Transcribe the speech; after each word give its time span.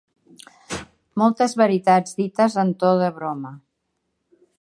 Moltes 1.21 1.53
veritats 1.61 2.17
dites 2.21 2.57
en 2.65 2.71
to 2.85 2.95
de 3.03 3.11
broma. 3.19 3.53